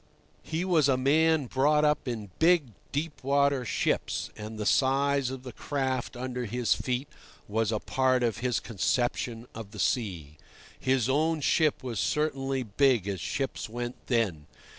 He 0.41 0.65
was 0.65 0.89
a 0.89 0.97
man 0.97 1.45
brought 1.45 1.85
up 1.85 2.07
in 2.07 2.31
big 2.39 2.69
deep 2.91 3.23
water 3.23 3.63
ships, 3.63 4.31
and 4.35 4.57
the 4.57 4.65
size 4.65 5.29
of 5.29 5.43
the 5.43 5.51
craft 5.53 6.17
under 6.17 6.45
his 6.45 6.73
feet 6.73 7.07
was 7.47 7.71
a 7.71 7.77
part 7.77 8.23
of 8.23 8.37
his 8.37 8.59
conception 8.59 9.47
of 9.53 9.69
the 9.69 9.79
sea. 9.79 10.37
His 10.79 11.07
own 11.07 11.39
ship 11.39 11.83
was 11.83 11.99
certainly 11.99 12.63
big 12.63 13.07
as 13.07 13.21
ships 13.21 13.69
went 13.69 14.07
then. 14.07 14.47